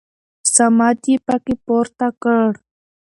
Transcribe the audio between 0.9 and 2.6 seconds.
يې په کې پورته کړ.